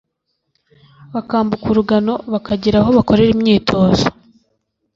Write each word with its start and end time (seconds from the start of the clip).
bakambuka 1.13 1.65
urugano 1.71 2.13
bakagera 2.33 2.77
aho 2.81 2.89
bakorera 2.97 3.31
imyitozo 3.35 4.05